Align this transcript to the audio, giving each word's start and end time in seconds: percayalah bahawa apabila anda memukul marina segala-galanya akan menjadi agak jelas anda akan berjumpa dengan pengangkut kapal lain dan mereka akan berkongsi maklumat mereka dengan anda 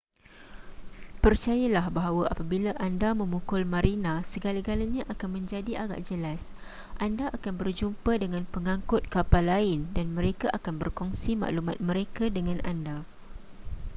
percayalah 1.23 1.85
bahawa 1.97 2.23
apabila 2.33 2.71
anda 2.87 3.09
memukul 3.21 3.63
marina 3.75 4.13
segala-galanya 4.31 5.03
akan 5.13 5.29
menjadi 5.37 5.71
agak 5.85 6.01
jelas 6.09 6.41
anda 7.05 7.25
akan 7.37 7.53
berjumpa 7.61 8.11
dengan 8.23 8.43
pengangkut 8.53 9.01
kapal 9.13 9.43
lain 9.53 9.79
dan 9.95 10.07
mereka 10.17 10.47
akan 10.57 10.75
berkongsi 10.81 11.31
maklumat 11.41 11.77
mereka 11.89 12.25
dengan 12.37 12.57
anda 12.71 12.97